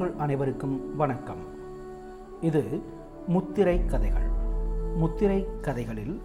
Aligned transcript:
நேயர்கள் 0.00 0.22
அனைவருக்கும் 0.22 0.96
வணக்கம். 0.96 1.40
இது 2.40 2.82
முத்திரை 3.26 3.86
கதைகள். 3.86 4.28
முத்திரை 4.96 5.46
கதைகளில் 5.60 6.22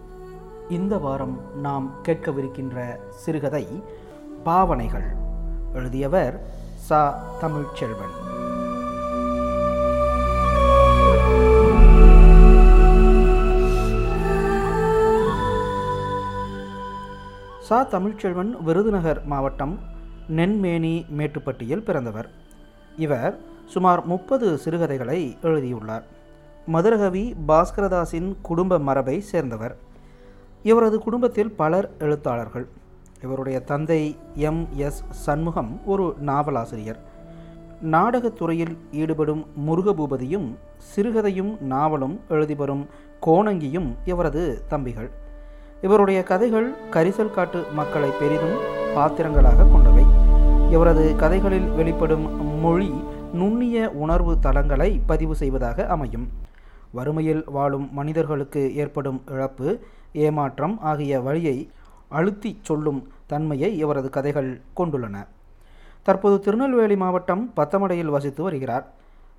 இந்த 0.68 0.98
வாரம் 0.98 1.60
நாம் 1.60 1.90
கேட்கவிருக்கின்ற 2.02 2.96
சிறுகதை 3.10 3.82
பாவனைகள். 4.44 5.14
எழுதியவர் 5.74 6.46
சா. 6.74 7.24
தமிழ்ச்செல்வன். 7.40 8.14
சா. 17.60 17.86
தமிழ்ச்செல்வன் 17.86 18.62
விருதுநகர் 18.62 19.24
மாவட்டம் 19.24 19.78
நென்மேனி 20.36 21.06
மேட்டுப்பட்டியில் 21.18 21.84
பிறந்தவர். 21.84 22.30
இவர் 22.96 23.54
சுமார் 23.66 24.06
முப்பது 24.06 24.58
சிறுகதைகளை 24.58 25.36
எழுதியுள்ளார். 25.42 26.04
மதுரகவி 26.66 27.34
பாஸ்கரதாஸின் 27.48 28.36
குடும்ப 28.42 28.78
மரபை 28.78 29.20
சேர்ந்தவர். 29.20 29.76
இவரது 30.62 30.98
குடும்பத்தில் 30.98 31.50
பலர் 31.50 31.90
எழுத்தாளர்கள். 31.98 32.66
இவருடைய 33.22 33.60
தந்தை 33.60 34.16
எம். 34.34 34.68
எஸ். 34.76 35.04
சண்முகம் 35.10 35.80
ஒரு 35.86 36.14
நாவலாசிரியர். 36.18 36.98
நாடகத் 37.80 38.36
துறையில் 38.36 38.78
ஈடுபடும் 38.92 39.46
முருகபூபதியும் 39.68 40.54
சிறுகதையும் 40.96 41.60
நாவலும் 41.60 42.20
எழுதி 42.28 42.54
வரும் 42.54 42.86
கோணங்கியும் 43.26 43.94
இவரது 44.04 44.62
தம்பிகள். 44.68 45.10
இவருடைய 45.82 46.22
கதைகள் 46.22 46.74
கரிசல் 46.90 47.30
காட்டு 47.30 47.64
மக்களை 47.74 48.10
பெரிதும் 48.18 48.58
பாத்திரங்களாக 48.94 49.72
கொண்டவை. 49.72 50.04
இவரது 50.70 51.16
கதைகளில் 51.16 51.70
வெளிப்படும் 51.70 52.58
மொழி 52.60 52.90
நுண்ணிய 53.36 53.90
உணர்வு 54.04 54.32
தளங்களை 54.38 54.90
பதிவு 55.06 55.34
செய்வதாக 55.36 55.86
அமையும். 55.94 56.26
வறுமையில் 56.96 57.42
வாழும் 57.46 57.88
மனிதர்களுக்கு 57.92 58.76
ஏற்படும் 58.76 59.22
இழப்பு 59.30 59.78
ஏமாற்றம் 60.12 60.76
ஆகிய 60.80 61.20
வழியை 61.20 61.56
அழுத்தி 62.08 62.50
சொல்லும் 62.62 63.00
தன்மையை 63.26 63.70
இவரது 63.78 64.10
கதைகள் 64.10 64.50
கொண்டுள்ளன. 64.76 65.16
தற்போது 66.02 66.40
திருநெல்வேலி 66.40 66.96
மாவட்டம் 66.96 67.52
பத்தமடையில் 67.56 68.12
வசித்து 68.16 68.42
வருகிறார். 68.42 68.86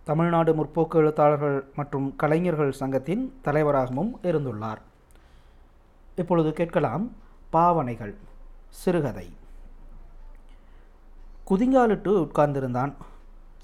தமிழ்நாடு 0.03 0.51
முற்போக்கு 0.53 0.95
எழுத்தாளர்கள் 0.95 1.57
மற்றும் 1.75 2.15
கலைஞர்கள் 2.15 2.77
சங்கத்தின் 2.81 3.23
தலைவராகவும் 3.41 4.11
இருந்துள்ளார். 4.23 4.81
இப்பொழுது 6.15 6.53
கேட்கலாம் 6.53 7.11
பாவனைகள் 7.49 8.15
சிறுகதை. 8.69 9.27
குதிங்காலிட்டு 11.49 12.11
உட்கார்ந்திருந்தான். 12.25 12.93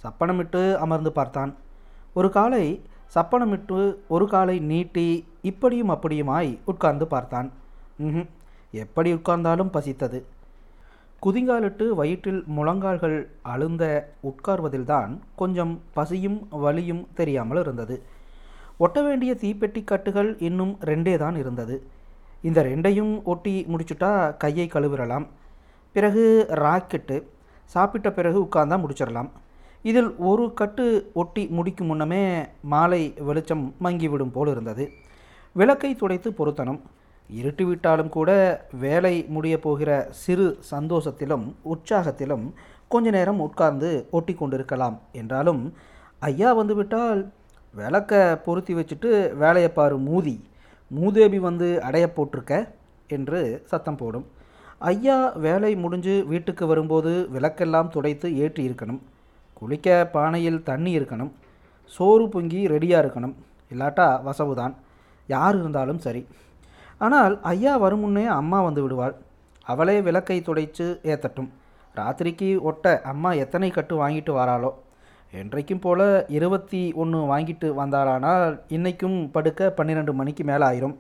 சப்பனமிட்டு 0.04 0.62
அமர்ந்து 0.76 1.12
பார்த்தான். 1.12 1.56
ஒரு 2.14 2.30
காலை 2.30 2.66
சப்பனமிட்டு 3.16 3.98
ஒரு 4.08 4.28
காலை 4.28 4.60
நீட்டி 4.60 5.08
இப்படியும் 5.42 5.90
அப்படியுமாய் 5.90 6.60
உட்கார்ந்து 6.66 7.08
பார்த்தான். 7.08 7.52
ம்ஹும் 8.00 8.30
எப்படி 8.72 9.14
உட்கார்ந்தாலும் 9.14 9.74
பசித்தது. 9.74 10.20
குதிங்காலிட்டு 11.26 11.86
வயிற்றில் 11.90 12.44
முழங்கால்கள் 12.48 13.18
அழுந்த 13.42 13.84
உட்கார்வதில்தான் 14.30 15.12
கொஞ்சம் 15.36 15.82
பசியும் 15.94 16.48
வலியும் 16.50 17.08
தெரியாமல் 17.14 17.60
இருந்தது. 17.60 18.04
ஒட்ட 18.78 19.02
வேண்டிய 19.02 19.34
தீப்பெட்டி 19.34 19.84
கட்டுகள் 19.84 20.32
இன்னும் 20.40 20.74
ரெண்டே 20.82 21.18
தான் 21.18 21.36
இருந்தது. 21.36 21.76
இந்த 22.42 22.64
ரெண்டையும் 22.64 23.24
ஒட்டி 23.24 23.66
முடிச்சுட்டா 23.70 24.38
கையை 24.38 24.70
கழுவிடலாம். 24.74 25.28
பிறகு 25.94 26.46
ராக்கெட்டு 26.50 27.18
சாப்பிட்ட 27.66 28.12
பிறகு 28.12 28.40
உட்கார்ந்தா 28.44 28.78
முடிச்சிடலாம். 28.84 29.30
இதில் 29.90 30.10
ஒரு 30.30 30.44
கட்டு 30.60 30.86
ஒட்டி 31.22 31.44
முடிக்கும் 31.56 31.90
முன்னமே 31.92 32.24
மாலை 32.74 33.02
வெளிச்சம் 33.28 33.64
மங்கிவிடும் 33.86 34.36
போல் 34.36 34.52
இருந்தது. 34.54 34.86
விளக்கை 35.56 35.92
துடைத்து 35.96 36.30
பொருத்தணும் 36.38 36.82
இருட்டு 37.30 37.64
விட்டாலும் 37.66 38.12
கூட 38.16 38.32
வேலை 38.84 39.14
முடிய 39.36 39.56
போகிற 39.66 39.92
சிறு 40.24 40.48
சந்தோஷத்திலும் 40.72 41.46
உற்சாகத்திலும் 41.74 42.46
கொஞ்ச 42.94 43.10
நேரம் 43.18 43.40
உட்கார்ந்து 43.40 43.90
ஒட்டி 44.18 44.34
கொண்டிருக்கலாம் 44.34 44.98
என்றாலும் 45.22 45.62
ஐயா 46.30 46.50
வந்துவிட்டால் 46.54 47.22
விளக்க 47.74 48.14
பொருத்தி 48.46 48.74
வச்சுட்டு 48.80 49.12
வேலையை 49.44 49.70
பாரு 49.78 49.96
மூதி. 50.10 50.36
மூதேவி 50.92 51.40
வந்து 51.48 51.68
அடைய 51.88 52.06
போட்டிருக்க 52.16 52.54
என்று 53.16 53.40
சத்தம் 53.72 54.00
போடும். 54.02 54.26
ஐயா 54.92 55.18
வேலை 55.46 55.72
முடிஞ்சு 55.84 56.16
வீட்டுக்கு 56.32 56.64
வரும்போது 56.72 57.12
விளக்கெல்லாம் 57.36 57.92
துடைத்து 57.96 58.30
ஏற்றி 58.44 58.64
இருக்கணும். 58.70 59.02
குளிக்க 59.54 59.88
பானையில் 60.14 60.64
தண்ணி 60.64 61.00
இருக்கணும். 61.00 61.32
சோறு 61.96 62.26
பொங்கி 62.30 62.62
ரெடியாக 62.68 63.04
இருக்கணும். 63.04 63.36
இல்லாட்டா 63.72 64.08
வசவு 64.24 64.54
தான் 64.56 64.74
யார் 65.30 65.58
இருந்தாலும் 65.60 66.00
சரி. 66.00 66.22
ஆனால் 66.98 67.36
ஐயா 67.42 67.74
வரும் 67.78 68.00
முன்னே 68.00 68.26
அம்மா 68.40 68.62
வந்து 68.62 68.82
விடுவாள். 68.84 69.16
அவளே 69.66 69.98
விளக்கை 70.02 70.38
துடைத்து 70.42 70.86
ஏற்றட்டும் 71.04 71.50
ராத்திரிக்கு 71.98 72.50
ஒட்ட 72.70 73.02
அம்மா 73.12 73.30
எத்தனை 73.44 73.70
கட்டு 73.72 73.96
வாங்கிட்டு 74.02 74.32
வராளோ? 74.32 74.72
என்றைக்கும் 75.34 75.80
போல் 75.80 76.06
இருபத்தி 76.28 76.82
ஒன்று 77.02 77.20
வாங்கிட்டு 77.32 77.68
வந்தாளானால் 77.80 78.60
இன்றைக்கும் 78.68 79.18
படுக்க 79.32 79.70
பன்னிரெண்டு 79.78 80.14
மணிக்கு 80.14 80.44
மேலே 80.44 80.66
ஆயிரும் 80.70 80.96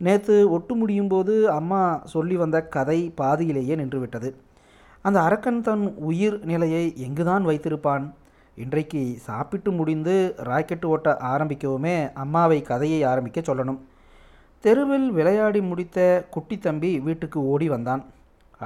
நேற்று 0.00 0.36
ஒட்டு 0.50 0.74
முடியும் 0.76 1.08
போது 1.08 1.34
அம்மா 1.50 1.80
சொல்லி 2.04 2.36
வந்த 2.36 2.58
கதை 2.76 2.98
பாதியிலேயே 3.20 3.74
நின்றுவிட்டது. 3.76 4.30
அந்த 5.08 5.18
அரக்கன் 5.26 5.62
தன் 5.66 5.84
உயிர் 6.08 6.36
நிலையை 6.50 6.82
எங்குதான் 7.06 7.44
வைத்திருப்பான்? 7.48 8.04
இன்றைக்கு 8.62 9.00
சாப்பிட்டு 9.26 9.70
முடிந்து 9.78 10.14
ராக்கெட்டு 10.48 10.86
ஓட்ட 10.94 11.10
ஆரம்பிக்கவுமே 11.32 11.94
அம்மாவை 12.22 12.58
கதையை 12.70 13.00
ஆரம்பிக்க 13.10 13.40
சொல்லணும். 13.40 13.80
தெருவில் 14.64 15.08
விளையாடி 15.18 15.60
முடித்த 15.70 15.98
குட்டி 16.34 16.56
தம்பி 16.58 16.90
வீட்டுக்கு 17.06 17.38
ஓடி 17.52 17.68
வந்தான். 17.74 18.02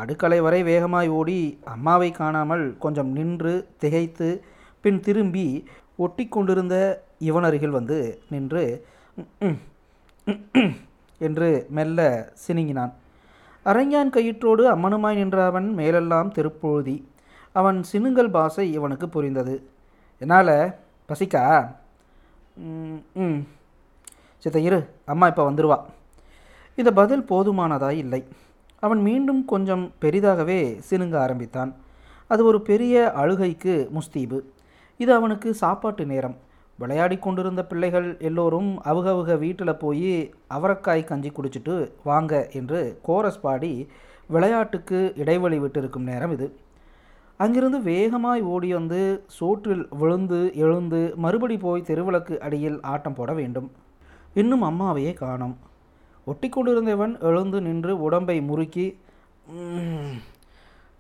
அடுக்கலை 0.03 0.39
வரை 0.47 0.61
வேகமாய் 0.71 1.09
ஓடி 1.19 1.39
அம்மாவை 1.75 2.11
காணாமல் 2.19 2.65
கொஞ்சம் 2.85 3.13
நின்று 3.19 3.55
திகைத்து 3.83 4.29
பின் 4.85 5.01
திரும்பி 5.07 5.47
ஒட்டி 6.05 6.25
கொண்டிருந்த 6.29 6.77
இவனருகில் 7.29 7.77
வந்து 7.79 7.99
நின்று 8.33 8.65
என்று 11.21 11.49
மெல்ல 11.77 12.01
சினுங்கினான். 12.45 12.93
அரஞ்சான் 13.71 14.11
கயிற்றோடு 14.17 14.63
அம்மனுமாய் 14.75 15.19
நின்ற 15.21 15.39
அவன் 15.51 15.69
மேலெல்லாம் 15.79 16.33
திருப்பொழுதி. 16.37 16.97
அவன் 17.61 17.79
சினுங்கல் 17.93 18.31
பாசை 18.37 18.65
இவனுக்கு 18.79 19.07
புரிந்தது. 19.15 19.55
என்னால்? 20.23 20.57
பசிக்கா? 21.09 21.43
ம் 23.23 23.41
சித்த 24.43 24.59
இரு. 24.69 24.81
அம்மா 25.13 25.27
இப்போ 25.31 25.45
வந்துடுவா 25.51 25.79
இந்த 26.79 26.91
பதில் 26.99 27.29
போதுமானதாய் 27.31 27.99
இல்லை. 28.05 28.21
அவன் 28.85 29.01
மீண்டும் 29.09 29.43
கொஞ்சம் 29.53 29.85
பெரிதாகவே 30.03 30.61
சினுங்க 30.89 31.17
ஆரம்பித்தான். 31.25 31.71
அது 32.31 32.43
ஒரு 32.51 32.59
பெரிய 32.71 32.95
அழுகைக்கு 33.23 33.75
முஸ்தீபு. 33.97 34.39
இது 35.03 35.11
அவனுக்கு 35.19 35.49
சாப்பாட்டு 35.63 36.05
நேரம். 36.13 36.37
விளையாடி 36.79 37.17
கொண்டிருந்த 37.19 37.63
பிள்ளைகள் 37.65 38.09
எல்லோரும் 38.29 38.71
அவுகவுக 38.91 39.37
வீட்டில் 39.45 39.81
போய் 39.83 40.11
அவரக்காய் 40.57 41.09
கஞ்சி 41.11 41.31
குடிச்சிட்டு 41.31 41.75
வாங்க 42.05 42.33
என்று 42.59 42.81
கோரஸ் 43.03 43.43
பாடி 43.45 43.73
விளையாட்டுக்கு 44.35 44.99
இடைவெளி 45.17 45.59
விட்டிருக்கும் 45.59 46.09
நேரம் 46.11 46.33
இது. 46.37 46.47
அங்கிருந்து 47.41 47.79
வேகமாய் 47.91 48.43
ஓடி 48.53 48.69
வந்து 48.79 49.01
சோற்றில் 49.37 49.85
விழுந்து 50.01 50.41
எழுந்து 50.65 51.01
மறுபடி 51.25 51.57
போய் 51.65 51.87
தெருவிளக்கு 51.89 52.37
அடியில் 52.47 52.79
ஆட்டம் 52.93 53.17
போட 53.19 53.31
வேண்டும். 53.41 53.69
இன்னும் 54.35 54.65
அம்மாவையே 54.71 55.13
காணோம். 55.23 55.57
ஒட்டி 56.27 56.49
கொண்டிருந்தவன் 56.49 57.15
எழுந்து 57.29 57.59
நின்று 57.67 57.93
உடம்பை 58.07 58.37
முறுக்கி 58.41 58.87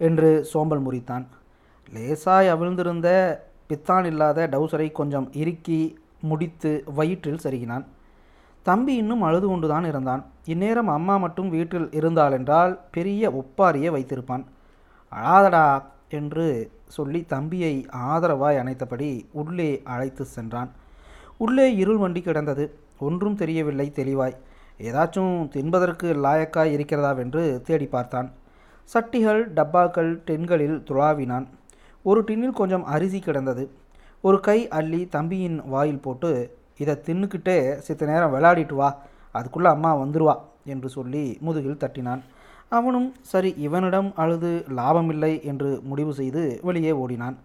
என்று 0.00 0.30
சோம்பல் 0.52 0.84
முறித்தான். 0.86 1.26
லேசாய் 1.94 2.48
அவிழ்ந்திருந்த 2.54 3.08
பித்தான் 3.68 4.04
இல்லாத 4.04 4.48
டவுசரை 4.52 4.92
கொஞ்சம் 4.92 5.32
இறுக்கி 5.32 5.98
முடித்து 6.20 6.84
வயிற்றில் 6.94 7.42
செருகினான். 7.42 7.84
தம்பி 8.62 8.94
இன்னும் 8.94 9.22
அழுது 9.22 9.46
கொண்டுதான் 9.46 9.84
இருந்தான். 9.84 10.24
இந்நேரம் 10.44 10.88
அம்மா 10.88 11.16
மட்டும் 11.16 11.50
வீட்டில் 11.50 11.86
இருந்தாலென்றால் 11.86 12.78
பெரிய 12.90 13.30
ஒப்பாரியை 13.30 13.90
வைத்திருப்பான். 13.96 14.44
அழாதடா 15.12 15.82
என்று 16.08 16.70
சொல்லி 16.86 17.24
தம்பியை 17.24 17.86
ஆதரவாய் 18.08 18.58
அணைத்தபடி 18.62 19.26
உள்ளே 19.32 19.80
அழைத்து 19.84 20.24
சென்றான். 20.24 20.70
உள்ளே 21.36 21.74
இருள் 21.74 21.96
வண்டி 21.96 22.22
கிடந்தது. 22.22 22.78
ஒன்றும் 22.98 23.34
தெரியவில்லை 23.34 23.90
தெளிவாய். 23.90 24.36
ஏதாச்சும் 24.78 25.48
தின்பதற்கு 25.48 26.08
லாயக்காய் 26.24 26.74
இருக்கிறதாவென்று 26.76 27.60
தேடி 27.60 27.86
பார்த்தான். 27.86 28.32
சட்டிகள் 28.94 29.42
டப்பாக்கள் 29.54 30.10
டென்களில் 30.26 30.82
துளாவினான். 30.88 31.46
ஒரு 32.08 32.20
டின்னில் 32.28 32.58
கொஞ்சம் 32.60 32.84
அரிசி 32.94 33.18
கிடந்தது. 33.18 33.64
ஒரு 34.26 34.38
கை 34.46 34.58
அள்ளி 34.78 35.00
தம்பியின் 35.14 35.56
வாயில் 35.72 36.04
போட்டு 36.04 36.30
இதை 36.82 36.94
தின்னுக்கிட்டே 37.06 37.56
சித்த 37.86 38.06
நேரம் 38.10 38.32
விளையாடிட்டு 38.34 38.76
வா 38.80 38.88
அதுக்குள்ளே 39.38 39.68
அம்மா 39.70 39.90
வந்துடுவா 40.02 40.34
என்று 40.72 40.88
சொல்லி 40.96 41.24
முதுகில் 41.46 41.82
தட்டினான். 41.82 42.22
அவனும் 42.78 43.08
சரி 43.32 43.50
இவனிடம் 43.66 44.08
அழுது 44.22 44.52
லாபமில்லை 44.78 45.32
என்று 45.50 45.70
முடிவு 45.90 46.12
செய்து 46.20 46.44
வெளியே 46.62 46.92
ஓடினான். 47.02 47.36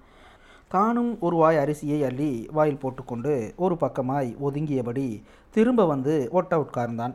தானும் 0.76 1.12
ஒரு 1.26 1.36
வாய் 1.42 1.62
அரிசியை 1.64 2.00
அள்ளி 2.10 2.32
வாயில் 2.52 2.82
போட்டுக்கொண்டு 2.84 3.34
ஒரு 3.64 3.78
பக்கமாய் 3.84 4.30
ஒதுங்கியபடி 4.46 5.08
திரும்ப 5.56 5.86
வந்து 5.94 6.16
ஒட்ட 6.32 6.66
உட்கார்ந்தான். 6.66 7.14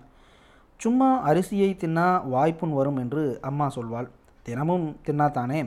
சும்மா 0.81 1.11
அரிசியை 1.31 1.71
தின்னா 1.83 2.09
வாய்ப்புண் 2.35 2.77
வரும் 2.81 3.01
என்று 3.05 3.25
அம்மா 3.51 3.67
சொல்வாள். 3.77 4.09
தினமும் 4.47 4.89
தின்னாத்தானே 5.07 5.61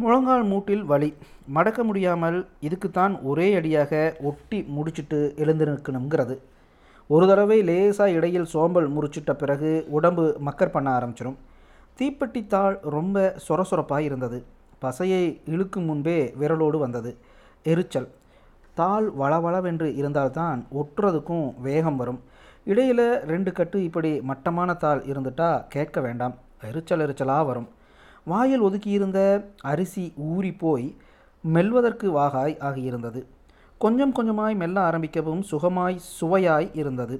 முழங்கால் 0.00 0.44
மூட்டில் 0.44 0.84
வலி. 0.84 1.14
மடக்க 1.46 1.84
முடியாமல் 1.84 2.36
இதுக்குத்தான் 2.62 3.14
ஒரே 3.22 3.54
அடியாக 3.54 4.16
ஒட்டி 4.22 4.58
முடிச்சிட்டு 4.62 5.18
எழுந்து 5.36 5.64
நிற்கணுங்கிறது 5.66 6.34
ஒரு 7.06 7.26
தடவை 7.26 7.62
லேசாக 7.62 8.10
இடையில் 8.10 8.44
சோம்பல் 8.44 8.86
முறிச்சிட்ட 8.96 9.32
பிறகு 9.32 9.70
உடம்பு 9.88 10.24
மக்கர் 10.46 10.70
பண்ண 10.70 10.88
ஆரம்பிச்சிடும் 10.98 11.38
தீப்பெட்டி 11.98 12.46
தாள் 12.46 12.78
ரொம்ப 12.82 13.36
சொரசொரப்பாக 13.48 13.98
இருந்தது. 13.98 14.38
பசையை 14.82 15.22
இழுக்கும் 15.46 15.84
முன்பே 15.84 16.34
விரலோடு 16.40 16.78
வந்தது. 16.78 17.16
எரிச்சல். 17.62 18.08
தாள் 18.74 19.08
வளவளவென்று 19.18 19.96
இருந்தால்தான் 19.96 20.66
ஒட்டுறதுக்கும் 20.74 21.54
வேகம் 21.60 21.96
வரும். 21.96 22.20
இடையில் 22.64 23.06
ரெண்டு 23.32 23.52
கட்டு 23.52 23.84
இப்படி 23.84 24.20
மட்டமான 24.20 24.74
தாள் 24.74 25.02
இருந்துட்டா 25.02 25.50
கேட்க 25.68 26.00
வேண்டாம். 26.00 26.34
எரிச்சல் 26.62 27.00
எரிச்சலாக 27.00 27.44
வரும். 27.44 27.68
வாயில் 28.28 28.62
ஒதுக்கியிருந்த 28.62 29.18
அரிசி 29.72 30.04
ஊறி 30.28 30.52
போய் 30.62 30.86
மெல்வதற்கு 31.44 32.06
வாகாய் 32.18 32.56
ஆகியிருந்தது. 32.68 33.20
கொஞ்சம் 33.84 34.14
கொஞ்சமாய் 34.14 34.56
மெல்ல 34.62 34.78
ஆரம்பிக்கவும் 34.90 35.42
சுகமாய் 35.50 35.98
சுவையாய் 36.20 36.68
இருந்தது. 36.74 37.16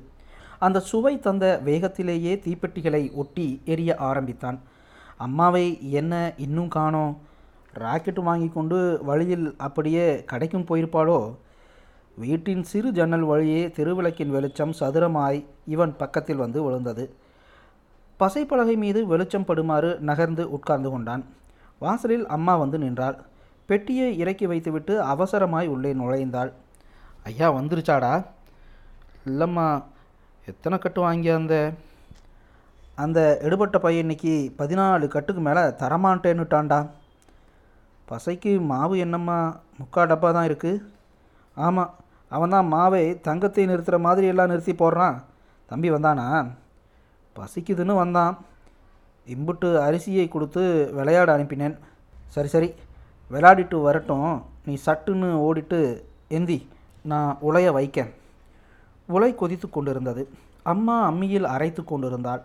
அந்த 0.67 0.79
சுவை 0.91 1.15
தந்த 1.19 1.45
வேகத்திலேயே 1.65 2.33
தீப்பெட்டிகளை 2.47 3.03
ஒட்டி 3.15 3.47
எரிய 3.65 3.91
ஆரம்பித்தான். 4.11 4.59
அம்மாவை 5.17 5.65
என்ன 5.93 6.15
இன்னும் 6.37 6.69
காணோம்? 6.69 7.13
ராக்கெட் 7.75 8.19
வாங்கி 8.19 8.49
கொண்டு 8.49 8.79
வழியில் 9.03 9.47
அப்படியே 9.59 10.07
கடைக்கும் 10.33 10.69
போயிருப்பாளோ? 10.69 11.19
வீட்டின் 12.19 12.63
சிறு 12.63 12.89
ஜன்னல் 12.93 13.27
வழியே 13.31 13.63
திருவிளக்கின் 13.77 14.35
வெளிச்சம் 14.37 14.75
சதுரமாய் 14.81 15.41
இவன் 15.67 15.93
பக்கத்தில் 15.97 16.43
வந்து 16.45 16.63
விழுந்தது. 16.63 17.05
பசைப்பலகை 18.21 18.77
மீது 18.85 19.01
வெளிச்சம் 19.07 19.49
படுமாறு 19.49 19.91
நகர்ந்து 20.09 20.45
உட்கார்ந்து 20.57 20.89
கொண்டான். 20.91 21.23
வாசலில் 21.79 22.27
அம்மா 22.37 22.55
வந்து 22.57 22.79
நின்றாள். 22.85 23.17
பெட்டியை 23.67 24.09
இறக்கி 24.23 24.47
வைத்துவிட்டு 24.47 24.95
அவசரமாய் 25.13 25.69
உள்ளே 25.75 25.93
நுழைந்தாள். 26.01 26.51
ஐயா 27.29 27.49
வந்துருச்சாடா? 27.59 28.13
இல்லைம்மா 29.31 29.67
எத்தனை 30.47 30.79
கட்டு 30.79 31.01
வாங்கி 31.01 31.31
அந்த 31.31 31.55
அந்த 33.05 33.19
எடுபட்ட 33.47 33.77
பையன் 33.79 34.05
இன்னைக்கு 34.05 34.35
பதினாலு 34.61 35.09
கட்டுக்கு 35.09 35.43
மேலே 35.49 35.63
தரமாட்டேன்னுட்டான்டா. 35.83 36.79
பசைக்கு 38.11 38.53
மாவு 38.71 38.95
என்னம்மா? 38.99 39.39
முக்கா 39.81 40.03
டப்பா 40.11 40.29
தான் 40.37 40.49
இருக்குது 40.51 40.83
ஆமாம் 41.57 41.93
அவன் 42.29 42.55
தான் 42.55 42.73
மாவை 42.73 43.05
தங்கத்தை 43.27 43.67
நிறுத்துகிற 43.67 43.99
மாதிரி 44.07 44.27
எல்லாம் 44.27 44.51
நிறுத்தி 44.53 44.73
போடுறான். 44.73 45.17
தம்பி 45.71 45.91
வந்தானா? 45.91 46.27
பசிக்குதுன்னு 47.39 47.95
வந்தான். 47.95 48.39
இம்புட்டு 49.27 49.69
அரிசியை 49.87 50.29
கொடுத்து 50.29 50.91
விளையாட 50.95 51.37
அனுப்பினேன். 51.37 51.79
சரி 52.29 52.49
சரி 52.49 52.73
விளையாடிட்டு 53.31 53.83
வரட்டும். 53.83 54.43
நீ 54.65 54.79
சட்டுன்னு 54.87 55.31
ஓடிட்டு 55.47 56.03
எந்தி 56.29 56.69
நான் 57.03 57.39
உலைய 57.41 57.73
வைக்கேன். 57.73 58.11
உலை 59.07 59.35
கொதித்து 59.35 59.71
கொண்டிருந்தது. 59.71 60.29
அம்மா 60.63 61.11
அம்மியில் 61.11 61.45
அரைத்து 61.45 61.85
கொண்டிருந்தாள். 61.85 62.43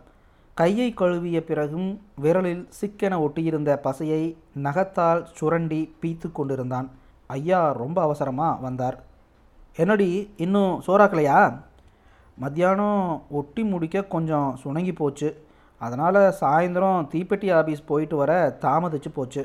கையை 0.54 0.94
கழுவிய 0.94 1.44
பிறகும் 1.44 2.02
விரலில் 2.22 2.70
சிக்கென 2.82 3.14
ஒட்டியிருந்த 3.20 3.80
பசையை 3.84 4.36
நகத்தால் 4.64 5.24
சுரண்டி 5.34 5.96
பீத்து 6.02 6.32
கொண்டிருந்தான். 6.32 6.90
ஐயா 7.28 7.72
ரொம்ப 7.72 8.02
அவசரமாக 8.02 8.62
வந்தார். 8.62 9.04
என்னடி 9.76 10.34
இன்னும் 10.38 10.84
சோறாக்கலையா? 10.88 11.40
மத்தியானம் 12.42 13.00
ஒட்டி 13.40 13.64
முடிக்க 13.72 13.98
கொஞ்சம் 14.14 14.48
சுணங்கி 14.62 14.94
போச்சு. 15.00 15.30
அதனால் 15.82 16.20
சாயந்தரம் 16.40 17.08
தீப்பெட்டி 17.12 17.48
ஆஃபீஸ் 17.60 17.88
போயிட்டு 17.90 18.16
வர 18.22 18.32
தாமதிச்சு 18.64 19.10
போச்சு. 19.18 19.44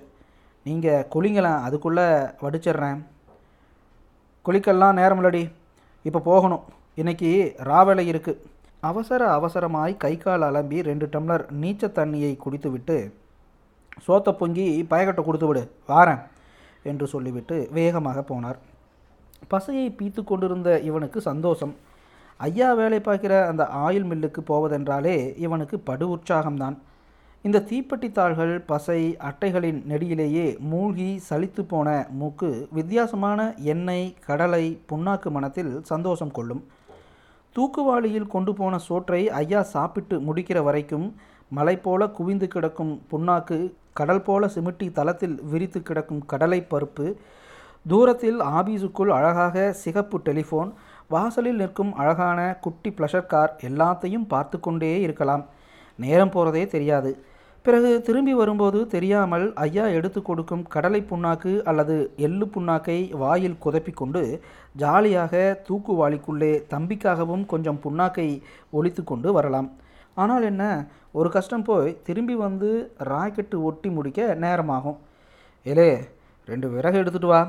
நீங்கள் 0.67 1.07
குளிங்களேன் 1.15 1.65
அதுக்குள்ளே 1.67 2.07
வடிச்சிடுறேன். 2.45 2.99
குளிக்கெல்லாம் 4.47 4.99
நேரமில்லடி 5.01 5.43
இப்போ 6.05 6.21
போகணும். 6.31 6.65
இன்னைக்கு 7.01 7.31
ராவேலை 7.71 8.05
இருக்குது 8.13 8.43
அவசர 8.89 9.23
அவசரமாய் 9.39 9.93
கை 10.05 10.13
கால் 10.17 10.47
அலம்பி 10.49 10.79
ரெண்டு 10.89 11.07
டம்ளர் 11.15 11.45
நீச்ச 11.63 11.91
தண்ணியை 11.99 12.33
குடித்துவிட்டு 12.45 12.97
சோத்த 14.07 14.33
பொங்கி 14.41 14.67
பயக்கட்டை 14.91 15.23
கொடுத்து 15.25 15.47
விடு 15.49 15.63
வாரேன் 15.91 16.23
என்று 16.91 17.07
சொல்லிவிட்டு 17.13 17.57
வேகமாக 17.79 18.19
போனார். 18.31 18.59
பசையை 19.53 19.87
பீத்து 19.99 20.21
கொண்டிருந்த 20.25 20.71
இவனுக்கு 20.89 21.19
சந்தோஷம். 21.29 21.75
ஐயா 22.41 22.67
வேலை 22.73 22.99
பார்க்கிற 23.01 23.35
அந்த 23.47 23.63
ஆயில் 23.85 24.05
மில்லுக்கு 24.11 24.41
போவதென்றாலே 24.51 25.15
இவனுக்கு 25.45 25.77
படு 25.79 26.05
உற்சாகம்தான். 26.17 26.77
இந்த 27.45 27.63
தீப்பெட்டி 27.71 28.09
தாள்கள் 28.13 28.53
பசை 28.71 28.99
அட்டைகளின் 29.29 29.81
நெடியிலேயே 29.91 30.45
மூழ்கி 30.71 31.09
சலித்து 31.29 31.63
போன 31.63 31.89
மூக்கு 32.21 32.51
வித்தியாசமான 32.73 33.49
எண்ணெய் 33.73 34.07
கடலை 34.27 34.65
புண்ணாக்கு 34.91 35.31
மனத்தில் 35.31 35.73
சந்தோஷம் 35.83 36.33
கொள்ளும். 36.37 36.63
தூக்குவாளியில் 37.57 38.33
கொண்டு 38.35 38.55
போன 38.55 38.79
சோற்றை 38.79 39.21
ஐயா 39.41 39.63
சாப்பிட்டு 39.75 40.19
முடிக்கிற 40.21 40.61
வரைக்கும் 40.63 41.07
மலை 41.59 41.77
போல 41.79 42.09
குவிந்து 42.19 42.49
கிடக்கும் 42.49 42.95
புண்ணாக்கு 43.11 43.59
கடல் 43.93 44.23
போல 44.23 44.51
சிமிட்டி 44.55 44.87
தளத்தில் 44.93 45.37
விரித்து 45.53 45.81
கிடக்கும் 45.83 46.23
கடலை 46.27 46.61
பருப்பு 46.73 47.07
தூரத்தில் 47.87 48.39
ஆபீஸுக்குள் 48.59 49.13
அழகாக 49.19 49.73
சிகப்பு 49.83 50.17
டெலிஃபோன் 50.25 50.71
வாசலில் 51.13 51.61
நிற்கும் 51.61 51.93
அழகான 51.95 52.39
குட்டி 52.61 52.91
ப்ளஷர் 52.91 53.27
கார் 53.27 53.53
எல்லாத்தையும் 53.69 54.27
பார்த்து 54.29 54.57
கொண்டே 54.61 54.91
இருக்கலாம். 55.01 55.45
நேரம் 55.97 56.33
போகிறதே 56.35 56.67
தெரியாது. 56.67 57.11
பிறகு 57.63 58.03
திரும்பி 58.07 58.35
வரும்போது 58.35 58.87
தெரியாமல் 58.87 59.55
ஐயா 59.55 59.87
எடுத்து 59.99 60.23
கொடுக்கும் 60.23 60.65
கடலை 60.75 61.01
புண்ணாக்கு 61.11 61.53
அல்லது 61.71 61.97
எள்ளு 62.17 62.47
புண்ணாக்கை 62.55 62.99
வாயில் 63.23 63.57
குதப்பிக்கொண்டு 63.65 64.23
ஜாலியாக 64.83 65.63
தூக்குவாளிக்குள்ளே 65.69 66.53
தம்பிக்காகவும் 66.75 67.47
கொஞ்சம் 67.47 67.81
புண்ணாக்கை 67.85 68.29
ஒழித்து 68.71 69.05
கொண்டு 69.05 69.33
வரலாம். 69.33 69.71
ஆனால் 70.15 70.43
என்ன? 70.43 70.87
ஒரு 71.13 71.31
கஷ்டம் 71.31 71.63
போய் 71.63 71.99
திரும்பி 72.03 72.35
வந்து 72.35 72.71
ராக்கெட்டு 73.05 73.57
ஒட்டி 73.69 73.91
முடிக்க 73.91 74.35
நேரமாகும். 74.45 74.99
ஏலே 75.65 75.91
ரெண்டு 76.47 76.69
விறகு 76.71 77.01
எடுத்துட்டு 77.03 77.27
வா. 77.27 77.41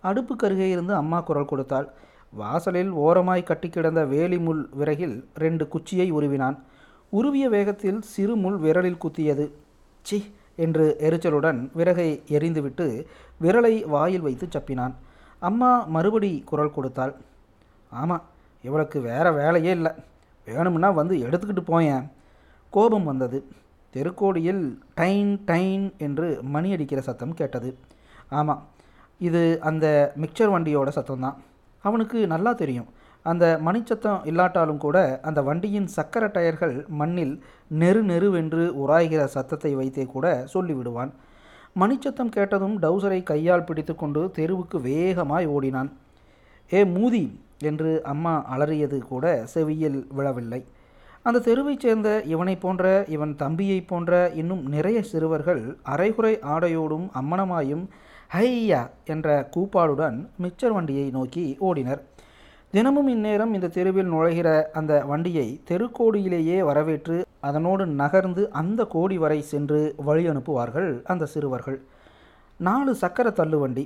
அடுப்பு 0.00 0.36
கருகே 0.36 0.68
இருந்து 0.70 0.94
அம்மா 0.94 1.20
குரல் 1.20 1.50
கொடுத்தாள். 1.52 1.88
வாசலில் 2.30 2.90
ஓரமாய் 2.90 3.42
கட்டி 3.42 3.68
கிடந்த 3.68 4.04
வேலி 4.04 4.38
முள் 4.38 4.68
விறகில் 4.78 5.24
ரெண்டு 5.34 5.68
குச்சியை 5.68 6.12
உருவினான். 6.12 6.58
உருவிய 7.10 7.48
வேகத்தில் 7.48 8.02
சிறு 8.02 8.36
முள் 8.36 8.58
விரலில் 8.58 9.02
குத்தியது. 9.04 9.50
சி 10.02 10.34
என்று 10.56 10.96
எரிச்சலுடன் 11.00 11.70
விறகை 11.76 12.08
எரிந்துவிட்டு 12.28 13.06
விரலை 13.40 13.84
வாயில் 13.84 14.20
வைத்து 14.20 14.46
சப்பினான். 14.46 14.94
அம்மா 15.38 15.84
மறுபடி 15.84 16.42
குரல் 16.46 16.74
கொடுத்தாள். 16.74 17.14
ஆமாம் 17.90 18.22
இவளுக்கு 18.62 19.00
வேற 19.00 19.32
வேலையே 19.32 19.70
இல்லை. 19.70 19.92
வேணும்னா 20.44 20.90
வந்து 20.90 21.16
எடுத்துக்கிட்டு 21.16 21.60
போயேன். 21.64 22.10
கோபம் 22.70 23.04
வந்தது. 23.04 23.38
தெருக்கோடியில் 23.94 24.78
டைன் 24.96 25.40
டைன் 25.46 25.96
என்று 25.96 26.40
மணி 26.42 26.72
அடிக்கிற 26.72 27.00
சத்தம் 27.00 27.34
கேட்டது. 27.34 27.78
ஆமாம் 28.28 28.68
இது 29.18 29.58
அந்த 29.60 30.12
மிக்சர் 30.20 30.52
வண்டியோட 30.54 30.88
சத்தம்தான். 30.94 31.34
அவனுக்கு 31.84 32.18
நல்லா 32.26 32.52
தெரியும். 32.54 32.88
அந்த 33.26 33.44
மணிச்சத்தம் 33.64 34.20
இல்லாட்டாலும் 34.26 34.78
கூட 34.78 34.98
அந்த 35.22 35.40
வண்டியின் 35.42 35.88
சக்கர 35.88 36.24
டயர்கள் 36.28 36.74
மண்ணில் 37.00 37.34
நெரு 37.74 38.02
நெருவென்று 38.02 38.64
உராய்கிற 38.82 39.22
சத்தத்தை 39.28 39.72
வைத்தே 39.74 40.04
கூட 40.06 40.26
சொல்லிவிடுவான். 40.54 41.10
மணிச்சத்தம் 41.76 42.34
கேட்டதும் 42.36 42.76
டவுசரை 42.80 43.20
கையால் 43.22 43.64
பிடித்து 43.64 43.94
கொண்டு 43.96 44.22
தெருவுக்கு 44.30 44.78
வேகமாய் 44.88 45.46
ஓடினான். 45.46 45.90
ஏ 46.70 46.80
மூதி! 46.94 47.24
என்று 47.62 47.90
அம்மா 48.04 48.34
அலறியது 48.52 48.98
கூட 49.04 49.24
செவியில் 49.54 49.98
விழவில்லை. 50.12 50.60
அந்த 51.26 51.42
தெருவைச் 51.46 51.80
சேர்ந்த 51.80 52.10
இவனை 52.26 52.54
போன்ற 52.56 52.84
இவன் 53.08 53.32
தம்பியைப் 53.36 53.88
போன்ற 53.88 54.12
இன்னும் 54.34 54.62
நிறைய 54.68 54.98
சிறுவர்கள் 55.02 55.62
அரைகுறை 55.86 56.34
ஆடையோடும் 56.54 57.06
அம்மனமாயும் 57.20 57.84
ஹையா 58.34 58.80
என்ற 59.12 59.28
கூப்பாடுடன் 59.54 60.18
மிச்சர் 60.42 60.74
வண்டியை 60.74 61.06
நோக்கி 61.10 61.44
ஓடினர். 61.68 62.02
தினமும் 62.74 63.08
இந்நேரம் 63.08 63.54
இந்த 63.56 63.70
தெருவில் 63.76 64.10
நுழைகிற 64.12 64.48
அந்த 64.78 64.92
வண்டியை 65.04 65.46
தெருக்கோடியிலேயே 65.68 66.58
வரவேற்று 66.68 67.16
அதனோடு 67.48 67.86
நகர்ந்து 68.02 68.42
அந்த 68.60 68.86
கோடி 68.94 69.18
வரை 69.18 69.40
சென்று 69.52 69.80
வழி 70.08 70.24
அனுப்புவார்கள் 70.28 71.02
அந்த 71.02 71.26
சிறுவர்கள். 71.26 71.78
நாலு 72.56 72.94
சக்கர 73.02 73.28
தள்ளுவண்டி 73.30 73.84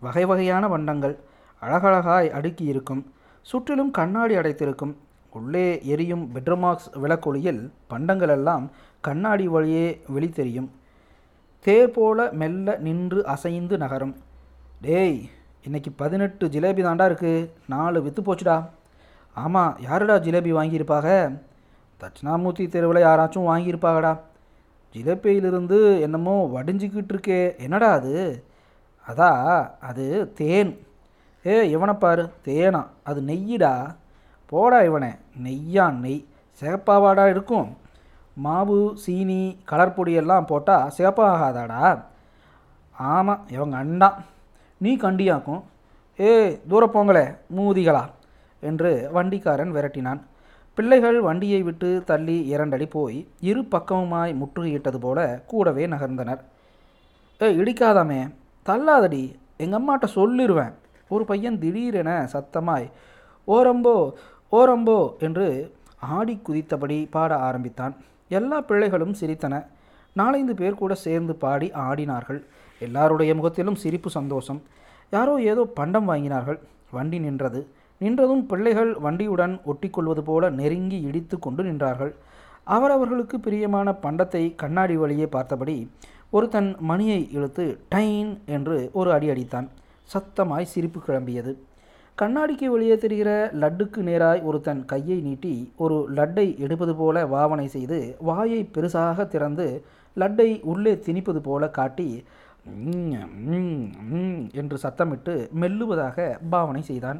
வகை 0.00 0.24
வகையான 0.24 0.64
வண்டங்கள் 0.68 1.16
அழகழகாய் 1.62 2.30
அடுக்கி 2.30 2.64
இருக்கும் 2.64 3.02
சுற்றிலும் 3.42 3.90
கண்ணாடி 3.90 4.36
அடைத்திருக்கும் 4.36 4.94
உள்ளே 5.30 5.68
எரியும் 5.94 6.24
பெட்ரமாக்ஸ் 6.34 6.90
விளக்கொளியில் 7.02 7.62
பண்டங்களெல்லாம் 7.90 8.66
கண்ணாடி 9.00 9.46
வழியே 9.48 9.86
வெளித்தெரியும். 10.14 10.68
தேர் 11.66 11.90
போல 11.90 12.28
மெல்ல 12.32 12.76
நின்று 12.76 13.26
அசைந்து 13.26 13.76
நகரும். 13.78 14.16
டேய் 14.80 15.30
இன்னைக்கு 15.62 15.90
பதினெட்டு 15.96 16.46
ஜிலேபி 16.46 16.82
தாண்டா 16.84 17.04
இருக்குது 17.10 17.50
நாலு 17.68 18.02
விற்று 18.02 18.22
போச்சுடா. 18.22 18.68
ஆமாம் 19.34 19.76
யாருடா 19.80 20.16
ஜிலேபி 20.16 20.52
வாங்கியிருப்பாங்க 20.52 21.38
தட்சிணாமூர்த்தி 22.00 22.68
தெருவில் 22.68 23.02
யாராச்சும் 23.02 23.48
வாங்கியிருப்பாங்கடா 23.50 24.20
ஜிலேபியிலிருந்து 24.94 26.00
என்னமோ 26.00 26.50
வடிஞ்சிக்கிட்டு 26.54 27.14
இருக்கே 27.14 27.58
என்னடா 27.58 27.92
அது? 27.92 28.44
அதா 29.08 29.30
அது 29.80 30.32
தேன். 30.34 30.86
ஏ 31.46 31.70
இவனை 31.70 31.94
பாரு. 31.94 32.30
தேனா. 32.44 32.86
அது 33.04 33.20
நெய்யிடா. 33.20 33.94
போடா 34.46 34.80
இவனே. 34.80 35.10
நெய்யா 35.42 35.92
நெய். 35.92 36.24
சிகப்பாவாடா 36.60 37.30
இருக்கும். 37.30 37.76
மாவு 38.44 38.78
சீனி 39.02 39.42
கலர் 39.70 39.94
பொடியெல்லாம் 39.96 40.48
போட்டால் 40.50 40.90
சிகப்பாகாதாடா. 40.96 41.82
ஆமாம் 42.96 43.42
இவங்க 43.54 43.76
அண்டான் 43.82 44.18
நீ 44.80 44.92
கண்டியாக்கும். 44.96 45.62
ஏ 46.18 46.30
தூர 46.70 46.84
போங்களே 46.94 47.24
மூதிகளா 47.56 48.04
என்று 48.62 48.90
வண்டிக்காரன் 49.16 49.74
விரட்டினான். 49.76 50.20
பிள்ளைகள் 50.78 51.18
வண்டியை 51.20 51.60
விட்டு 51.62 51.88
தள்ளி 52.06 52.36
இரண்டடி 52.52 52.86
போய் 52.86 53.18
இரு 53.50 53.62
பக்கமுமாய் 53.74 54.32
முற்றுகையிட்டது 54.40 54.98
போல 55.04 55.18
கூடவே 55.50 55.86
நகர்ந்தனர். 55.86 56.42
ஏ 57.40 57.48
இடிக்காதாமே 57.60 58.20
தள்ளாதடி 58.66 59.22
எங்கள் 59.64 59.78
அம்மாட்ட 59.80 60.06
சொல்லிடுவேன் 60.16 60.74
ஒரு 61.08 61.24
பையன் 61.24 61.58
திடீரென 61.62 62.10
சத்தமாய் 62.32 62.88
ஓரம்போ 63.48 63.94
ஓரம்போ 64.52 64.98
என்று 65.26 65.46
ஆடி 66.16 66.34
குதித்தபடி 66.46 66.98
பாட 67.10 67.36
ஆரம்பித்தான். 67.48 67.94
எல்லா 68.28 68.60
பிள்ளைகளும் 68.60 69.14
சிரித்தன. 69.20 69.66
நாலைந்து 70.12 70.54
பேர் 70.54 70.74
கூட 70.74 70.94
சேர்ந்து 70.94 71.34
பாடி 71.34 71.70
ஆடினார்கள். 71.70 72.42
எல்லாருடைய 72.78 73.34
முகத்திலும் 73.34 73.74
சிரிப்பு 73.74 74.10
சந்தோஷம். 74.10 74.62
யாரோ 75.10 75.40
ஏதோ 75.40 75.64
பண்டம் 75.64 76.08
வாங்கினார்கள். 76.08 76.58
வண்டி 76.90 77.18
நின்றது. 77.18 77.68
நின்றதும் 78.00 78.42
பிள்ளைகள் 78.42 78.94
வண்டியுடன் 78.94 79.60
ஒட்டிக்கொள்வது 79.66 80.20
போல 80.20 80.50
நெருங்கி 80.50 81.00
இடித்து 81.00 81.38
கொண்டு 81.38 81.62
நின்றார்கள். 81.62 82.12
அவரவர்களுக்கு 82.64 83.40
பிரியமான 83.40 83.94
பண்டத்தை 84.02 84.54
கண்ணாடி 84.54 84.96
வழியே 84.96 85.26
பார்த்தபடி 85.26 85.90
ஒருத்தன் 86.30 86.76
மணியை 86.78 87.28
இழுத்து 87.32 87.80
டைன் 87.94 88.38
என்று 88.46 88.90
ஒரு 88.92 89.12
அடி 89.12 89.28
அடித்தான். 89.28 89.68
சத்தமாய் 90.12 90.62
சிரிப்பு 90.62 91.00
கிளம்பியது. 91.06 91.54
கண்ணாடிக்கு 92.18 92.66
வெளியே 92.72 92.96
தெரிகிற 92.96 93.30
லட்டுக்கு 93.62 94.00
நேராய் 94.08 94.40
ஒருத்தன் 94.48 94.82
கையை 94.90 95.16
நீட்டி 95.20 95.54
ஒரு 95.84 95.96
லட்டை 96.18 96.44
எடுப்பது 96.64 96.92
போல 97.00 97.24
பாவனை 97.32 97.64
செய்து 97.72 97.98
வாயை 98.28 98.60
பெருசாக 98.74 99.26
திறந்து 99.32 99.66
லட்டை 100.16 100.46
உள்ளே 100.72 100.92
திணிப்பது 101.06 101.40
போல 101.48 101.68
காட்டி 101.78 102.06
என்று 104.60 104.76
சத்தமிட்டு 104.84 105.34
மெல்லுவதாக 105.62 106.18
பாவனை 106.52 106.82
செய்தான். 106.90 107.18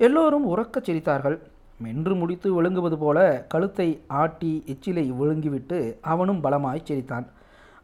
எல்லோரும் 0.00 0.48
உறக்கச் 0.54 0.86
சிரித்தார்கள். 0.88 1.38
மென்று 1.84 2.14
முடித்து 2.14 2.48
விழுங்குவது 2.56 2.98
போல 3.04 3.18
கழுத்தை 3.52 3.88
ஆட்டி 4.22 4.52
எச்சிலை 4.72 5.06
விழுங்கிவிட்டு 5.20 5.78
அவனும் 6.12 6.42
பலமாய் 6.44 6.86
சிரித்தான். 6.88 7.26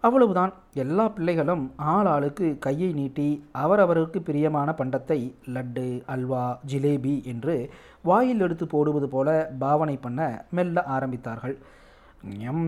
அவ்வளவுதான். 0.07 0.53
எல்லா 0.83 1.05
பிள்ளைகளும் 1.09 1.65
ஆள் 1.95 2.09
ஆளுக்கு 2.13 2.47
கையை 2.65 2.89
நீட்டி 2.93 3.27
அவரவருக்கு 3.63 4.19
பிரியமான 4.29 4.69
பண்டத்தை 4.79 5.19
லட்டு 5.55 5.87
அல்வா 6.15 6.45
ஜிலேபி 6.71 7.15
என்று 7.33 7.55
வாயில் 8.09 8.43
எடுத்து 8.47 8.67
போடுவது 8.67 9.09
போல 9.09 9.29
பாவனை 9.59 9.97
பண்ண 9.97 10.21
மெல்ல 10.59 10.85
ஆரம்பித்தார்கள். 10.97 11.55
எம் 12.51 12.67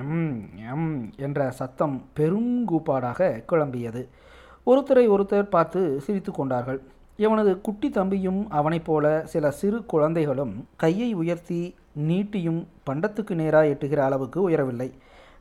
எம் 0.00 0.20
எம் 0.72 0.90
என்ற 1.26 1.40
சத்தம் 1.60 1.96
பெருங்கூப்பாடாக 2.18 3.28
கிளம்பியது 3.50 4.02
ஒருத்தரை 4.66 5.04
ஒருத்தர் 5.14 5.52
பார்த்து 5.56 5.80
சிரித்து 6.04 6.32
கொண்டார்கள். 6.32 6.80
இவனது 7.24 7.52
குட்டி 7.66 7.88
தம்பியும் 7.90 8.40
அவனைப் 8.58 8.86
போல 8.86 9.04
சில 9.32 9.50
சிறு 9.60 9.78
குழந்தைகளும் 9.92 10.54
கையை 10.76 11.10
உயர்த்தி 11.14 11.60
நீட்டியும் 12.08 12.62
பண்டத்துக்கு 12.88 13.34
நேராக 13.34 13.72
எட்டுகிற 13.74 14.00
அளவுக்கு 14.08 14.38
உயரவில்லை. 14.48 14.90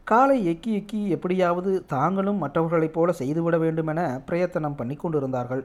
காலை 0.10 0.38
எக்கி 0.50 0.72
எக்கி 0.80 1.00
எப்படியாவது 1.08 1.72
தாங்களும் 1.86 2.38
மற்றவர்களைப் 2.38 2.94
போல 2.94 3.12
செய்துவிட 3.12 3.58
வேண்டுமென 3.58 4.22
பிரயத்தனம் 4.26 4.76
பண்ணி 4.76 4.96
கொண்டிருந்தார்கள். 4.96 5.64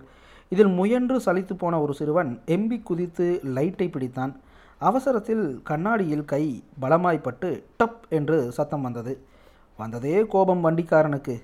இதில் 0.49 0.71
முயன்று 0.79 1.17
சலித்து 1.19 1.55
போன 1.59 1.81
ஒரு 1.81 1.95
சிறுவன் 1.95 2.31
எம்பி 2.47 2.83
குதித்து 2.83 3.41
லைட்டை 3.45 3.89
பிடித்தான். 3.89 4.33
அவசரத்தில் 4.79 5.45
கண்ணாடியில் 5.63 6.25
கை 6.25 6.63
பலமாய்ப்பட்டு 6.83 7.51
டப் 7.79 8.01
என்று 8.09 8.53
சத்தம் 8.53 8.83
வந்தது. 8.83 9.15
வந்ததே 9.77 10.27
கோபம் 10.27 10.65
வண்டிக்காரனுக்கு. 10.65 11.37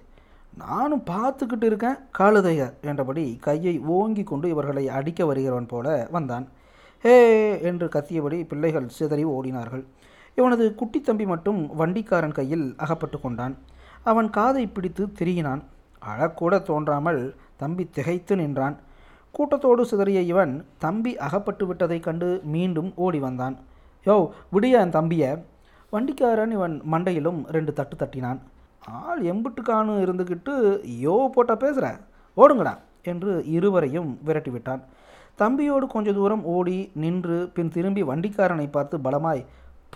நானும் 0.56 1.04
பார்த்துக்கிட்டு 1.10 1.64
இருக்கேன் 1.64 2.00
காலுதைய 2.18 2.72
என்றபடி 2.82 3.36
கையை 3.40 3.78
ஓங்கி 3.78 4.22
கொண்டு 4.22 4.48
இவர்களை 4.48 4.88
அடிக்க 4.88 5.24
வருகிறவன் 5.24 5.68
போல 5.68 6.08
வந்தான். 6.10 6.48
ஹே 7.04 7.16
என்று 7.62 7.86
கத்தியபடி 7.86 8.46
பிள்ளைகள் 8.48 8.88
சிதறி 8.88 9.24
ஓடினார்கள். 9.24 9.84
இவனது 10.38 10.64
குட்டி 10.74 11.00
தம்பி 11.00 11.26
மட்டும் 11.32 11.60
வண்டிக்காரன் 11.80 12.36
கையில் 12.38 12.66
அகப்பட்டு 12.84 13.18
கொண்டான். 13.20 13.54
அவன் 14.10 14.28
காதை 14.30 14.64
பிடித்து 14.66 15.04
திரியினான். 15.18 15.62
அழக்கூட 16.02 16.54
தோன்றாமல் 16.62 17.20
தம்பி 17.56 17.84
திகைத்து 17.96 18.34
நின்றான். 18.36 18.76
கூட்டத்தோடு 19.34 19.82
சிதறிய 19.84 20.20
இவன் 20.32 20.52
தம்பி 20.78 21.12
அகப்பட்டு 21.26 21.64
விட்டதைக் 21.66 22.06
கண்டு 22.08 22.28
மீண்டும் 22.54 22.90
ஓடி 23.04 23.18
வந்தான். 23.18 23.56
யோ 24.06 24.16
விடிய 24.54 24.82
என் 24.84 24.94
தம்பிய. 24.98 25.24
வண்டிக்காரன் 25.92 26.52
இவன் 26.56 26.76
மண்டையிலும் 26.92 27.40
ரெண்டு 27.56 27.72
தட்டு 27.72 27.96
தட்டினான். 27.96 28.40
ஆள் 29.02 29.22
எம்புட்டுக்கானு 29.32 29.94
இருந்துக்கிட்டு 30.04 30.54
யோ 31.04 31.16
போட்ட 31.34 31.52
பேசுகிற 31.56 31.86
ஓடுங்கடா 32.36 32.74
என்று 33.10 33.32
இருவரையும் 33.56 34.10
விரட்டிவிட்டான். 34.26 34.82
தம்பியோடு 35.40 35.86
கொஞ்ச 35.94 36.08
தூரம் 36.12 36.44
ஓடி 36.56 36.76
நின்று 37.02 37.38
பின் 37.56 37.72
திரும்பி 37.74 38.02
வண்டிக்காரனை 38.10 38.66
பார்த்து 38.70 38.98
பலமாய் 38.98 39.42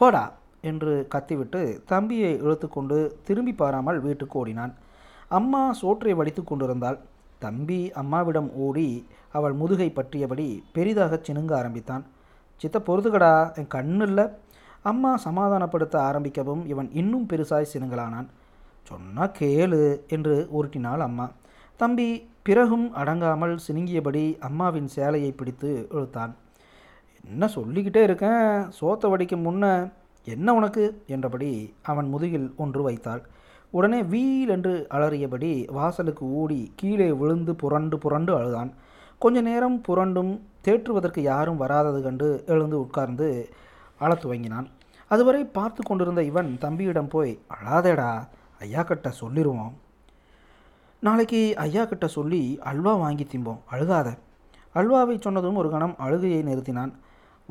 போடா 0.01 0.25
என்று 0.71 0.93
கத்திவிட்டு 1.13 1.61
தம்பியை 1.93 2.33
இழுத்துக்கொண்டு 2.45 2.99
திரும்பி 3.27 3.53
பாராமல் 3.63 3.99
வீட்டுக்கு 4.07 4.37
ஓடினான். 4.41 4.73
அம்மா 5.39 5.63
சோற்றை 5.81 6.15
வடித்து 6.19 6.43
கொண்டிருந்தாள். 6.45 6.99
தம்பி 7.45 7.81
அம்மாவிடம் 8.01 8.49
ஓடி 8.65 8.89
அவள் 9.37 9.55
முதுகை 9.61 9.89
பற்றியபடி 9.99 10.47
பெரிதாக 10.77 11.21
சினுங்க 11.27 11.53
ஆரம்பித்தான். 11.61 12.05
சித்த 12.61 12.79
பொறுத்துக்கடா 12.89 13.35
என் 13.61 13.73
கண்ணு 13.77 14.07
இல்லை 14.09 14.25
அம்மா 14.91 15.13
சமாதானப்படுத்த 15.27 15.97
ஆரம்பிக்கவும் 16.09 16.63
இவன் 16.73 16.89
இன்னும் 17.01 17.27
பெருசாய் 17.31 17.73
சினுங்கலானான் 17.73 18.29
சொன்னா 18.91 19.25
கேளு 19.39 19.81
என்று 20.17 20.37
உருட்டினாள் 20.57 21.03
அம்மா. 21.09 21.27
தம்பி 21.81 22.09
பிறகும் 22.47 22.87
அடங்காமல் 23.01 23.55
சினுங்கியபடி 23.67 24.25
அம்மாவின் 24.49 24.89
சேலையை 24.95 25.33
பிடித்து 25.33 25.71
இழுத்தான். 25.95 26.33
என்ன 27.29 27.49
சொல்லிக்கிட்டே 27.49 28.03
இருக்கேன்? 28.03 28.71
சோத்த 28.81 29.09
வடிக்கும் 29.09 29.45
முன்ன 29.47 29.93
என்ன 30.25 30.55
உனக்கு? 30.55 31.03
என்றபடி 31.07 31.75
அவன் 31.83 32.09
முதுகில் 32.09 32.53
ஒன்று 32.57 32.83
வைத்தாள். 32.83 33.23
உடனே 33.71 34.03
வீல் 34.03 34.49
என்று 34.49 34.87
அலறியபடி 34.91 35.73
வாசலுக்கு 35.73 36.33
ஓடி 36.33 36.73
கீழே 36.77 37.13
விழுந்து 37.13 37.55
புரண்டு 37.55 37.99
புரண்டு 37.99 38.37
அழுதான். 38.37 38.73
கொஞ்ச 39.19 39.41
நேரம் 39.41 39.83
புரண்டும் 39.89 40.41
தேற்றுவதற்கு 40.65 41.21
யாரும் 41.21 41.57
வராதது 41.57 42.03
கண்டு 42.03 42.45
எழுந்து 42.47 42.81
உட்கார்ந்து 42.81 43.49
அழத் 43.99 44.25
துவங்கினான். 44.25 44.67
அதுவரை 45.09 45.45
பார்த்து 45.45 45.83
கொண்டிருந்த 45.83 46.23
இவன் 46.23 46.59
தம்பியிடம் 46.59 47.09
போய் 47.09 47.39
அழாதேடா 47.57 48.29
ஐயா 48.61 48.83
கிட்ட 48.83 49.11
சொல்லிடுவோம் 49.11 49.75
நாளைக்கு 51.01 51.57
ஐயா 51.57 51.85
கிட்ட 51.85 52.07
சொல்லி 52.07 52.59
அல்வா 52.61 52.95
வாங்கி 52.95 53.25
திம்போம் 53.25 53.61
அழுகாத. 53.71 54.09
அல்வாவை 54.75 55.21
சொன்னதும் 55.21 55.57
ஒரு 55.57 55.71
கணம் 55.71 55.95
அழுகையை 55.99 56.43
நிறுத்தினான். 56.43 56.93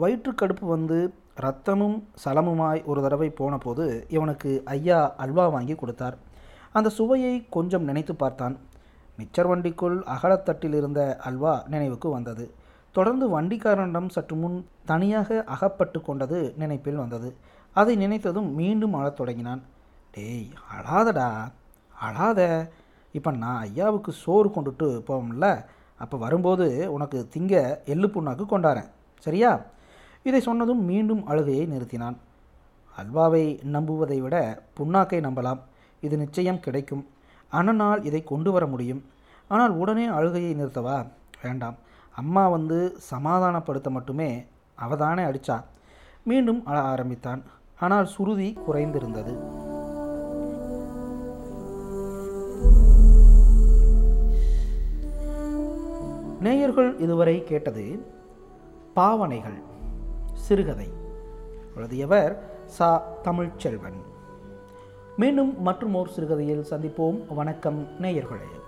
வயிற்றுக்கடுப்பு 0.02 0.66
வந்து 0.76 0.98
ரத்தமும் 1.46 1.98
சலமுமாய் 2.24 2.82
ஒரு 2.86 3.02
தடவை 3.02 3.30
போன 3.30 3.58
போது 3.58 3.86
இவனுக்கு 4.10 4.52
ஐயா 4.76 5.00
அல்வா 5.24 5.46
வாங்கி 5.48 5.76
கொடுத்தார். 5.76 6.18
அந்த 6.78 6.90
சுவையை 6.90 7.36
கொஞ்சம் 7.50 7.88
நினைத்து 7.90 8.16
பார்த்தான். 8.16 8.56
மிச்சர் 9.20 9.50
வண்டிக்குள் 9.52 9.98
அகலத்தட்டில் 10.16 10.76
இருந்த 10.80 11.02
அல்வா 11.30 11.54
நினைவுக்கு 11.68 12.10
வந்தது. 12.10 12.46
தொடர்ந்து 12.96 13.26
வண்டிக்காரனிடம் 13.34 14.10
சற்று 14.10 14.36
முன் 14.36 14.58
தனியாக 14.86 15.44
அகப்பட்டு 15.56 16.02
கொண்டது 16.02 16.40
நினைப்பில் 16.58 17.02
வந்தது. 17.04 17.30
அதை 17.76 17.96
நினைத்ததும் 18.06 18.50
மீண்டும் 18.60 18.94
அழத் 18.94 19.20
தொடங்கினான். 19.20 19.62
டேய் 20.12 20.48
அழாதடா 20.76 21.30
அழாத. 22.08 22.40
இப்போ 23.12 23.32
நான் 23.32 23.62
ஐயாவுக்கு 23.66 24.12
சோறு 24.24 24.50
கொண்டுட்டு 24.50 24.88
போவோம்ல. 25.08 25.66
அப்போ 26.04 26.18
வரும்போது 26.18 26.94
உனக்கு 26.94 27.20
திங்க 27.34 27.54
எள்ளு 27.94 28.08
புண்ணாக்கு 28.08 28.46
கொண்டாரேன் 28.52 28.90
சரியா? 29.26 29.52
இதை 30.24 30.42
சொன்னதும் 30.42 30.84
மீண்டும் 30.84 31.28
அழுகையை 31.28 31.68
நிறுத்தினான். 31.68 32.16
அல்வாவை 32.98 33.44
நம்புவதை 33.74 34.18
விட 34.20 34.64
புண்ணாக்கை 34.78 35.20
நம்பலாம். 35.28 35.60
இது 36.02 36.18
நிச்சயம் 36.18 36.60
கிடைக்கும். 36.60 37.08
அண்ணனால் 37.52 38.06
இதை 38.06 38.24
கொண்டு 38.24 38.52
வர 38.52 38.66
முடியும். 38.66 39.06
ஆனால் 39.48 39.72
உடனே 39.72 40.06
அழுகையை 40.06 40.56
நிறுத்தவா? 40.56 41.06
வேண்டாம். 41.42 41.76
அம்மா 42.16 42.48
வந்து 42.48 42.98
சமாதானப்படுத்த 43.12 43.90
மட்டுமே 43.90 44.46
அவதானே 44.82 45.24
அடிச்சா 45.30 45.64
மீண்டும் 46.24 46.66
அழ 46.66 46.82
ஆரம்பித்தான். 46.82 47.44
ஆனால் 47.80 48.06
சுருதி 48.06 48.58
குறைந்திருந்தது. 48.68 49.34
நேயர்கள் 56.42 56.98
இதுவரை 56.98 57.44
கேட்டது 57.44 58.06
பாவனைகள். 58.94 59.69
சிறுகதை 60.40 60.88
எழுதியவர் 61.76 62.50
சா. 62.66 63.14
தமிழ்ச்செல்வன். 63.24 64.00
மீண்டும் 65.18 65.62
மற்றும் 65.62 65.94
ஓர் 65.94 66.10
சிறுகதையில் 66.10 66.66
சந்திப்போம். 66.70 67.34
வணக்கம் 67.34 67.88
நேயர்களே. 68.02 68.59